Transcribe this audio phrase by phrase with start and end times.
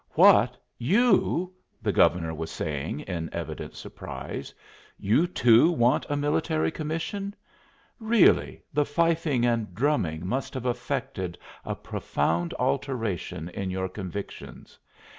[0.13, 0.57] "What!
[0.79, 4.51] you?" the Governor was saying in evident surprise
[4.97, 7.35] "you too want a military commission?
[7.99, 14.79] Really, the fifing and drumming must have effected a profound alteration in your convictions.